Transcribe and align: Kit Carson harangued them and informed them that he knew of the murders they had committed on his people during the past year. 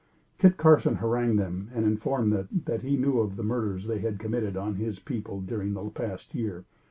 Kit 0.39 0.57
Carson 0.57 0.95
harangued 0.95 1.37
them 1.37 1.69
and 1.75 1.85
informed 1.85 2.33
them 2.33 2.47
that 2.65 2.81
he 2.81 2.97
knew 2.97 3.19
of 3.19 3.35
the 3.35 3.43
murders 3.43 3.85
they 3.85 3.99
had 3.99 4.17
committed 4.17 4.57
on 4.57 4.73
his 4.77 4.97
people 4.97 5.39
during 5.41 5.73
the 5.75 5.89
past 5.91 6.33
year. 6.33 6.65